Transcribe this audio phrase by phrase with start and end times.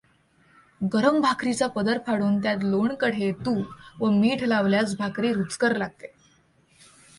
[0.81, 6.13] गरम भाकरीचा पदर फाडून त्यात लोणकढे तूप व मीठ लावल्यास भाकरी रुचकर लागते.